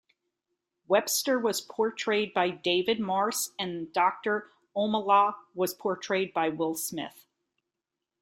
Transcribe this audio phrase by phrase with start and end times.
[0.87, 7.27] Webster was portrayed by David Morse and Doctor Omalu was portrayed by Will Smith.